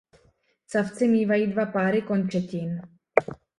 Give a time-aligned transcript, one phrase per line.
[0.67, 2.81] Savci mívají dva páry končetin.